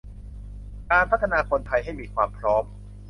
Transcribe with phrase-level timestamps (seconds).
[0.91, 2.63] การพัฒนาคนไทยให้มีความพร้อม